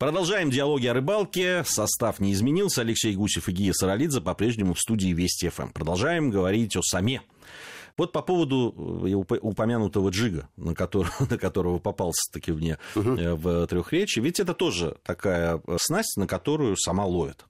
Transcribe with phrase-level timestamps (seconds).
[0.00, 1.62] Продолжаем диалоги о рыбалке.
[1.66, 2.80] Состав не изменился.
[2.80, 5.72] Алексей Гусев и Гия Саралидзе по-прежнему в студии Вести ФМ.
[5.72, 7.20] Продолжаем говорить о саме.
[7.98, 13.10] Вот по поводу э, упомянутого джига, на которого, на которого попался таки мне угу.
[13.10, 17.44] в трехречи, ведь это тоже такая э, снасть, на которую сама ловит.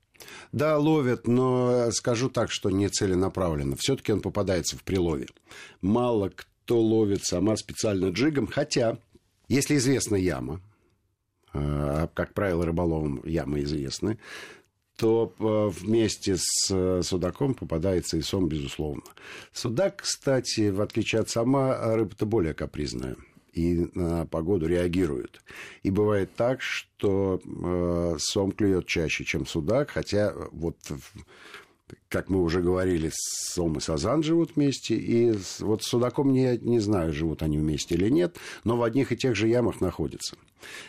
[0.51, 3.77] Да, ловят, но скажу так, что не целенаправленно.
[3.79, 5.29] Все-таки он попадается в прилове.
[5.83, 8.99] Мало кто ловит сама специально джигом, хотя,
[9.47, 10.61] если известна яма,
[11.53, 14.19] как правило, рыболовам ямы известны,
[15.01, 19.03] то э, вместе с э, судаком попадается и сом, безусловно.
[19.51, 23.17] Судак, кстати, в отличие от сама, рыба-то более капризная
[23.55, 25.41] и на погоду реагирует.
[25.83, 30.77] И бывает так, что э, сом клюет чаще, чем судак, хотя вот
[32.09, 36.79] как мы уже говорили, Сом и Сазан живут вместе, и вот с Судаком не, не
[36.79, 40.37] знаю, живут они вместе или нет, но в одних и тех же ямах находятся.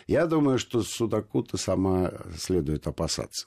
[0.06, 3.46] Я думаю, что Судаку-то сама следует опасаться.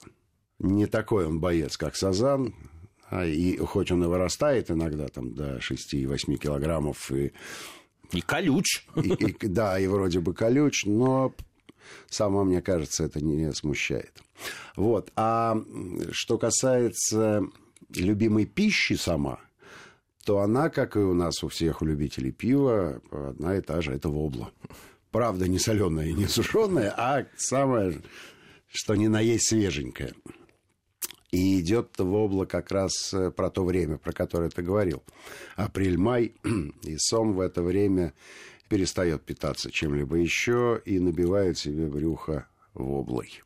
[0.58, 2.54] Не такой он боец, как Сазан,
[3.08, 7.32] а и хоть он и вырастает иногда там до 6-8 килограммов и
[8.12, 8.86] и колюч.
[8.94, 11.34] И, и, да, и вроде бы колюч, но
[12.08, 14.22] Сама, мне кажется, это не смущает.
[14.76, 15.12] Вот.
[15.16, 15.56] А
[16.12, 17.42] что касается
[17.94, 19.40] любимой пищи сама,
[20.24, 23.92] то она, как и у нас у всех у любителей пива, одна и та же,
[23.92, 24.50] это вобла.
[25.12, 28.02] Правда, не соленая и не сушеная, а самое,
[28.66, 30.14] что ни на есть свеженькое.
[31.30, 35.02] И идет вобла как раз э, про то время, про которое ты говорил.
[35.56, 36.34] Апрель-май,
[36.82, 38.14] и сом в это время
[38.68, 43.42] перестает питаться чем-либо еще и набивает себе брюхо воблой.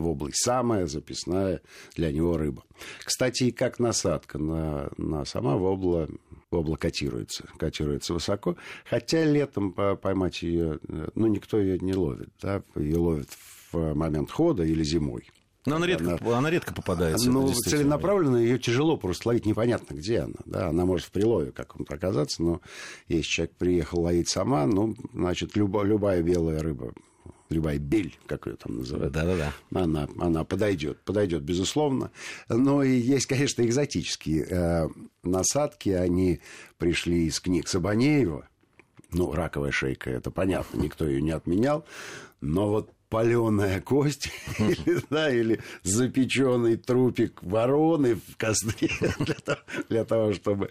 [0.00, 1.60] Воблой самая записная
[1.94, 2.64] для него рыба.
[3.04, 6.08] Кстати, и как насадка на, на сама вобла,
[6.50, 8.56] вобла котируется, котируется высоко.
[8.88, 10.80] Хотя летом поймать ее,
[11.14, 12.30] ну, никто ее не ловит.
[12.40, 12.62] Да?
[12.74, 13.28] Ее ловят
[13.72, 15.28] в момент хода или зимой.
[15.66, 17.30] Но она редко, она, она редко попадается.
[17.30, 20.36] Ну, целенаправленно ее тяжело просто ловить, непонятно, где она.
[20.46, 22.60] Да, она может в прилове каком-то оказаться, но
[23.08, 26.94] если человек приехал ловить сама, ну, значит, любая, любая белая рыба,
[27.50, 29.52] любая бель, как ее там называют, Да-да-да.
[29.78, 32.10] Она, она подойдет, подойдет, безусловно.
[32.48, 34.88] Но и есть, конечно, экзотические э,
[35.22, 36.40] насадки, они
[36.78, 38.48] пришли из книг Сабанеева,
[39.12, 41.84] ну, раковая шейка, это понятно, никто ее не отменял.
[42.40, 48.88] Но вот паленая кость или, да, или запеченный трупик вороны в костре
[49.18, 50.70] для того, для того чтобы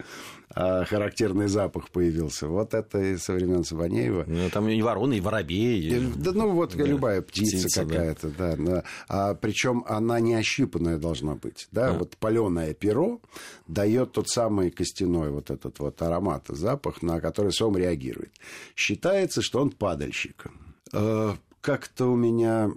[0.55, 2.47] а, характерный запах появился.
[2.47, 4.23] Вот это из со времен Сабанеева.
[4.25, 5.79] Ну, там и вороны, и воробей.
[5.81, 5.99] И...
[6.15, 8.55] Да, ну, вот да, любая птица, птица какая-то, да.
[8.55, 8.83] да.
[9.09, 11.67] А, причем она не ощипанная должна быть.
[11.71, 11.89] Да?
[11.89, 11.93] А.
[11.93, 13.19] Вот паленое перо
[13.67, 18.31] дает тот самый костяной вот этот вот аромат, запах, на который сом реагирует.
[18.75, 20.45] Считается, что он падальщик
[20.93, 22.69] а, как-то у меня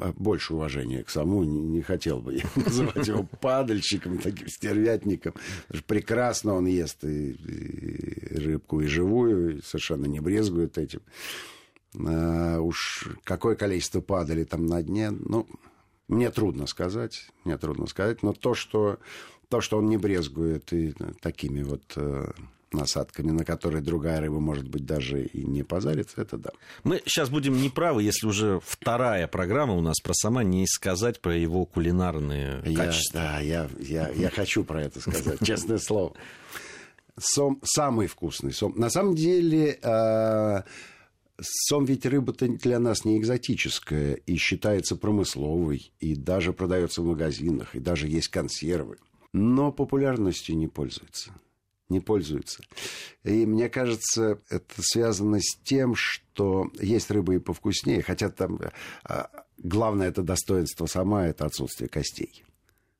[0.00, 5.34] э, больше уважения к саму, не, не хотел бы я называть его падальщиком, таким стервятником.
[5.86, 11.00] Прекрасно он ест и, и рыбку, и живую, и совершенно не брезгует этим.
[11.98, 15.46] А уж какое количество падали там на дне, ну,
[16.08, 18.98] мне трудно сказать, мне трудно сказать, но то, что,
[19.48, 22.30] то, что он не брезгует и такими вот э,
[22.74, 26.50] насадками, на которые другая рыба, может быть, даже и не позарится, это да.
[26.84, 31.36] Мы сейчас будем неправы, если уже вторая программа у нас про сама, не сказать про
[31.36, 33.20] его кулинарные я, качества.
[33.20, 36.14] Да, я, я, я хочу про это сказать, честное слово.
[37.18, 38.72] Сом самый вкусный сом.
[38.76, 40.62] На самом деле, э,
[41.40, 47.74] сом ведь рыба-то для нас не экзотическая и считается промысловой, и даже продается в магазинах,
[47.74, 48.96] и даже есть консервы.
[49.34, 51.32] Но популярностью не пользуется
[51.92, 52.62] не пользуются.
[53.22, 58.58] И мне кажется, это связано с тем, что есть рыба и повкуснее, хотя там
[59.04, 62.44] а, главное это достоинство сама, это отсутствие костей.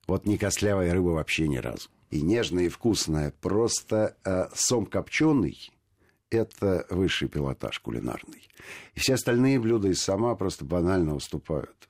[0.07, 1.89] Вот не костлявая рыба вообще ни разу.
[2.11, 3.33] И нежная, и вкусная.
[3.41, 5.71] Просто э, сом копченый–
[6.31, 8.49] это высший пилотаж кулинарный.
[8.95, 11.89] И все остальные блюда из сама просто банально уступают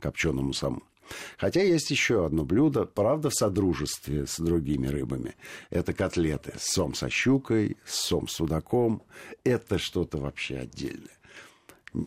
[0.00, 0.82] копченому саму.
[1.38, 5.34] Хотя есть еще одно блюдо, правда, в содружестве с другими рыбами.
[5.70, 6.54] Это котлеты.
[6.58, 9.02] Сом со щукой, сом с судаком.
[9.44, 11.10] Это что-то вообще отдельное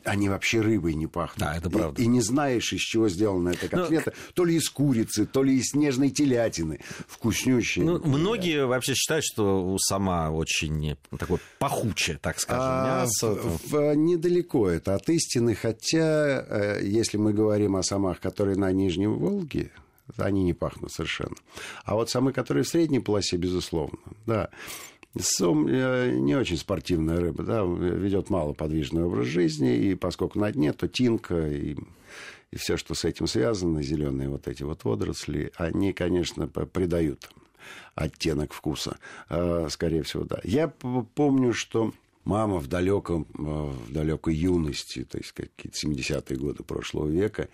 [0.03, 1.39] они вообще рыбой не пахнут.
[1.39, 2.01] Да, это правда.
[2.01, 4.13] И, и не знаешь, из чего сделана эта ну, котлета.
[4.15, 4.31] Но...
[4.33, 6.79] То ли из курицы, то ли из снежной телятины.
[7.07, 7.85] Вкуснющие.
[7.85, 8.67] Ну, многие да.
[8.67, 13.35] вообще считают, что сама очень такое пахучее, так скажем, а, мясо.
[13.35, 18.71] В, в, недалеко это от истины, хотя, э, если мы говорим о самах, которые на
[18.71, 19.71] Нижнем Волге,
[20.17, 21.35] они не пахнут совершенно.
[21.83, 24.49] А вот самые, которые в средней полосе, безусловно, да.
[25.17, 30.73] Сом э, не очень спортивная рыба, да, ведет малоподвижный образ жизни, и поскольку на дне,
[30.73, 31.75] то тинка и,
[32.51, 37.29] и все, что с этим связано, зеленые вот эти вот водоросли, они, конечно, придают
[37.95, 38.97] оттенок вкуса,
[39.29, 40.39] э, скорее всего, да.
[40.43, 41.93] Я помню, что
[42.25, 47.47] мама в далеком, э, в далекой юности, то есть какие-то 70-е годы прошлого века,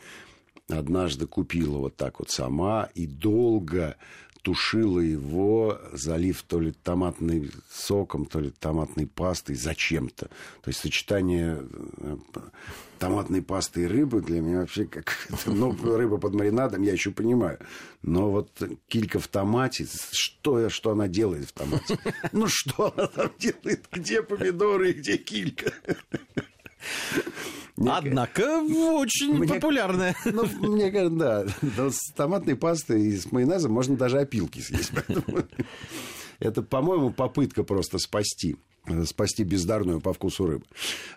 [0.67, 3.97] однажды купила вот так вот сама и долго
[4.41, 10.27] тушила его, залив то ли томатным соком, то ли томатной пастой зачем-то.
[10.27, 11.63] То есть сочетание
[11.97, 12.17] э,
[12.97, 15.15] томатной пасты и рыбы для меня вообще как...
[15.45, 17.59] Ну, рыба под маринадом я еще понимаю.
[18.01, 18.49] Но вот
[18.87, 21.99] килька в томате, что, что она делает в томате?
[22.31, 23.87] Ну, что она там делает?
[23.91, 25.73] Где помидоры где килька?
[27.77, 30.15] Однако очень мне, популярная.
[30.25, 31.45] Ну, мне кажется, да.
[31.77, 34.91] Но с томатной пастой и с майонезом можно даже опилки съесть.
[35.07, 35.43] Поэтому
[36.39, 38.57] это, по-моему, попытка просто спасти
[39.05, 40.65] спасти бездарную по вкусу рыбу.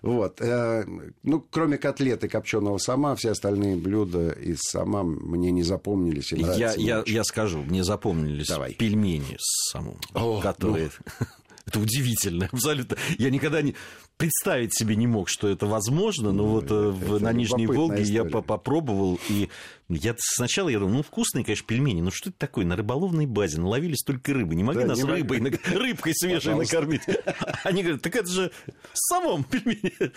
[0.03, 0.41] Вот.
[0.41, 0.85] Э,
[1.23, 6.33] ну, кроме котлеты копченого сама, все остальные блюда из сама мне не запомнились.
[6.33, 8.75] И я, я, я скажу, мне запомнились Давай.
[8.75, 9.97] пельмени с самым,
[10.43, 10.91] которые...
[11.21, 11.27] Ну...
[11.67, 12.97] Это удивительно, абсолютно.
[13.19, 13.75] Я никогда не
[14.17, 18.03] представить себе не мог, что это возможно, но ну, вот э, в, на Нижней Волге
[18.03, 18.31] история.
[18.31, 19.49] я попробовал, и
[19.89, 23.61] я сначала я думал, ну, вкусные, конечно, пельмени, но что это такое, на рыболовной базе
[23.61, 25.59] наловили столько рыбы, не могли да, нас не рыбой, могли.
[25.67, 27.03] рыбкой свежей накормить.
[27.65, 28.51] Они говорят, так это же
[28.93, 29.93] самом пельмени.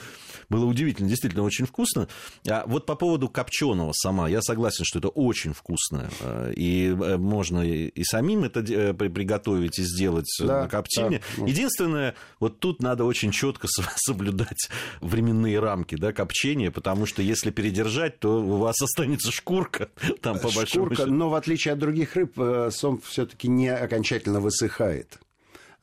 [0.50, 2.08] Было удивительно, действительно очень вкусно.
[2.48, 7.18] А вот по поводу копченого сама, я согласен, что это очень вкусно, э, и э,
[7.18, 8.62] можно и самим это
[8.94, 11.22] приготовить и сделать да, на коптильне.
[11.46, 14.70] Единственное, вот тут надо очень четко соблюдать
[15.02, 19.90] временные рамки да, копчения, потому что если передержать, то у вас останется шкурка
[20.22, 24.40] там по большому Шкурка, но в отличие от других рыб, э, сом все-таки не окончательно
[24.40, 25.20] высыхает,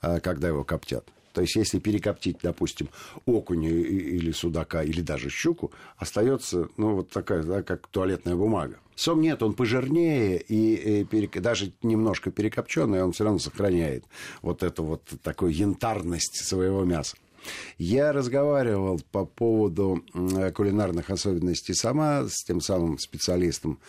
[0.03, 1.09] э, когда его коптят.
[1.35, 2.89] То есть, если перекоптить, допустим,
[3.27, 8.77] окуня или судака, или даже щуку, остается, ну, вот такая, да, как туалетная бумага.
[8.95, 11.41] Сом нет, он пожирнее и, и перек...
[11.41, 14.05] даже немножко перекопченный, он все равно сохраняет
[14.43, 17.17] вот эту вот такую янтарность своего мяса.
[17.79, 20.05] Я разговаривал по поводу
[20.55, 23.81] кулинарных особенностей сама с тем самым специалистом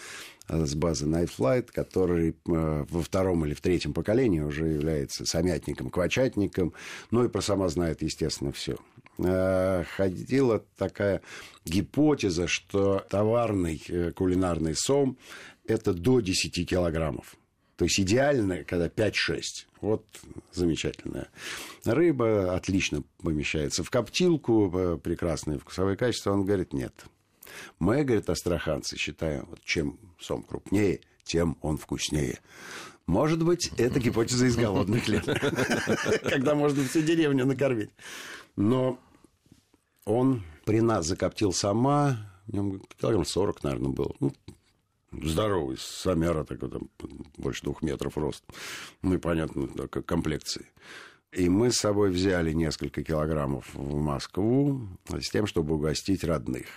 [0.47, 5.25] э, с базы Night Flight, который э, во втором или в третьем поколении уже является
[5.25, 6.73] самятником, квачатником,
[7.11, 8.77] ну и про сама знает, естественно, все.
[9.17, 11.21] Э, ходила такая
[11.65, 13.81] гипотеза, что товарный
[14.15, 15.17] кулинарный сом–
[15.67, 17.35] это до 10 килограммов.
[17.77, 19.41] То есть идеальная, когда 5-6.
[19.81, 20.05] Вот
[20.53, 21.27] замечательная
[21.83, 26.31] рыба, отлично помещается в коптилку, э, прекрасные вкусовые качества.
[26.31, 26.93] Он говорит, нет.
[27.79, 32.39] Мы, говорит, астраханцы, считаем, вот чем сом крупнее, тем он вкуснее.
[33.07, 35.25] Может быть, это гипотеза из голодных лет,
[36.23, 37.91] когда можно всю деревню накормить.
[38.55, 38.99] Но
[40.05, 44.15] он при нас закоптил сама, в нем килограмм 40, наверное, было.
[44.19, 44.33] Ну,
[45.23, 46.89] здоровый, самяра такой, там,
[47.37, 48.43] больше двух метров рост.
[49.01, 50.67] Ну и, понятно, такой комплекции.
[51.31, 56.67] И мы с собой взяли несколько килограммов в Москву с тем, чтобы угостить родных.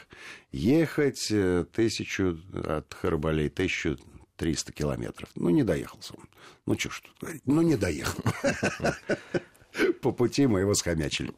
[0.51, 3.97] Ехать э, тысячу от Харбалей, тысячу
[4.37, 5.29] триста километров.
[5.37, 6.29] Ну, не доехал он.
[6.67, 8.25] Ну, что ж тут говорить, ну, не доехал.
[10.03, 11.33] по пути мы его схомячили.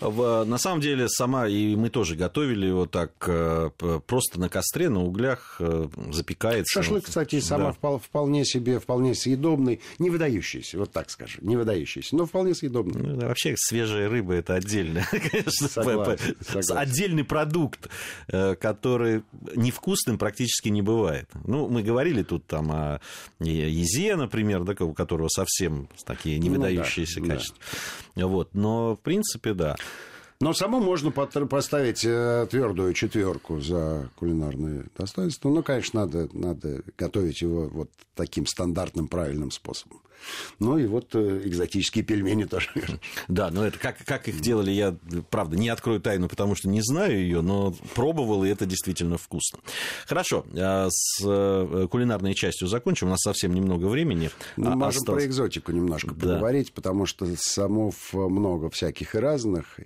[0.00, 3.70] На самом деле, сама, и мы тоже готовили его так, э,
[4.06, 6.82] просто на костре, на углях э, запекается.
[6.82, 7.98] Шашлык, кстати, сама да.
[7.98, 13.02] вполне себе, вполне съедобный, не выдающийся, вот так скажем, не выдающийся, но вполне съедобный.
[13.02, 16.78] Ну, вообще, свежая рыба– это отдельно, конечно, согласен, согласен.
[16.78, 17.88] отдельный продукт,
[18.28, 19.22] э, который
[19.54, 21.28] невкусным практически не бывает.
[21.44, 23.00] Ну, мы говорили тут там о
[23.40, 27.58] езе, например, да, у которого совсем такие невыдающиеся ну, да, качества.
[27.60, 27.71] Да.
[28.14, 28.50] Вот.
[28.54, 29.76] Но, в принципе, да.
[30.40, 35.50] Но само можно поставить э, твердую четверку за кулинарное достоинство.
[35.50, 40.00] Но, конечно, надо, надо готовить его вот таким стандартным правильным способом.
[40.58, 42.68] Ну и вот э, экзотические пельмени тоже.
[43.28, 44.96] Да, но это как, как их делали, я,
[45.30, 49.60] правда, не открою тайну, потому что не знаю ее, но пробовал, и это действительно вкусно.
[50.06, 54.30] Хорошо, а с э, кулинарной частью закончим, у нас совсем немного времени.
[54.56, 55.24] Ну, а, можем осталось...
[55.24, 56.34] про экзотику немножко да.
[56.34, 59.80] поговорить, потому что самов много всяких и разных.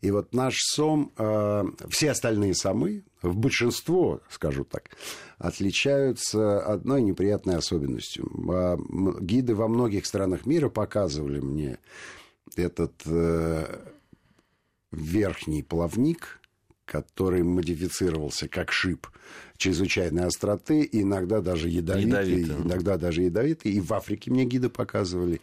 [0.00, 4.90] И вот наш сом, э, все остальные самы, в большинство, скажу так,
[5.38, 8.30] отличаются одной неприятной особенностью.
[8.50, 8.76] А,
[9.20, 11.78] гиды во многих странах мира показывали мне
[12.56, 13.64] этот э,
[14.90, 16.40] верхний плавник,
[16.84, 19.06] который модифицировался как шип
[19.56, 22.56] чрезвычайной остроты, иногда даже ядовитый, ядовитый.
[22.66, 23.72] иногда даже ядовитый.
[23.72, 25.40] И в Африке мне гиды показывали.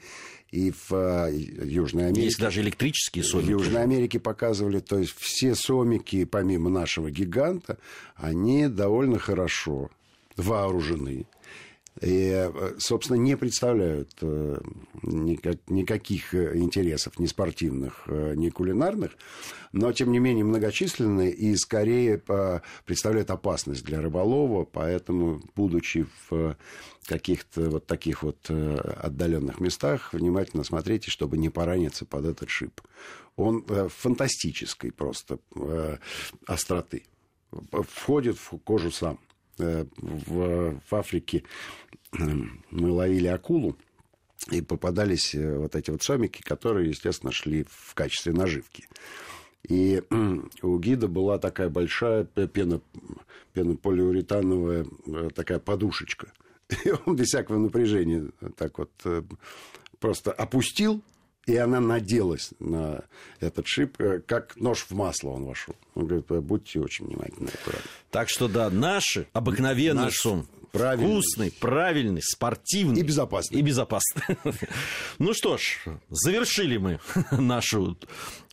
[0.51, 2.25] И в э, Южной Америке.
[2.25, 3.48] Есть даже электрические сомики.
[3.48, 7.77] В Южной Америке показывали, то есть все сомики, помимо нашего гиганта,
[8.15, 9.89] они довольно хорошо
[10.38, 11.25] вооружены.
[12.01, 14.60] И, э, собственно, не представляют э,
[15.03, 19.12] никаких интересов ни спортивных, ни кулинарных,
[19.72, 22.22] но, тем не менее, многочисленные и скорее
[22.86, 26.56] представляют опасность для рыболова, поэтому, будучи в
[27.10, 32.82] каких-то вот таких вот э, отдаленных местах, внимательно смотрите, чтобы не пораниться под этот шип.
[33.36, 35.98] Он э, фантастической просто э,
[36.46, 37.06] остроты.
[37.72, 39.20] Входит в кожу сам.
[39.59, 41.43] В, в Африке
[42.11, 43.77] мы ловили акулу,
[44.51, 48.87] и попадались вот эти вот сомики, которые, естественно, шли в качестве наживки.
[49.67, 50.01] И
[50.61, 52.81] у гида была такая большая пена,
[53.53, 54.85] пенополиуретановая
[55.35, 56.31] такая подушечка–
[56.85, 59.23] И он без всякого напряжения так вот э,
[59.99, 61.01] просто опустил,
[61.50, 63.03] и она наделась на
[63.39, 65.75] этот шип, э, как нож в масло он вошел.
[65.96, 67.50] Он говорит, будьте очень внимательны.
[67.50, 67.89] Аккуратны.
[68.12, 70.48] Так что да, наши обыкновенный Наш сон.
[70.72, 71.12] Правильный.
[71.12, 73.01] Вкусный, правильный, спортивный.
[73.01, 73.60] И безопасный.
[73.60, 74.24] И безопасный.
[75.18, 75.79] Ну что ж,
[76.10, 77.00] завершили мы
[77.32, 77.98] нашу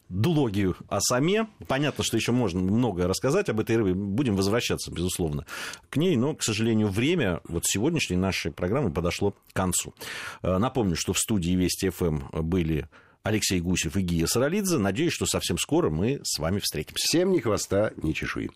[0.08, 1.48] дулогию о саме.
[1.66, 3.94] Понятно, что еще можно многое рассказать об этой рыбе.
[3.94, 5.46] Будем возвращаться, безусловно,
[5.90, 6.16] к ней.
[6.16, 9.94] Но, к сожалению, время вот сегодняшней нашей программы подошло к концу.
[10.42, 12.88] Э, напомню, что в студии Вести ФМ были
[13.22, 14.78] Алексей Гусев и Гия Саралидзе.
[14.78, 17.04] Надеюсь, что совсем скоро мы с вами встретимся.
[17.06, 18.50] Всем ни хвоста, ни чешуи.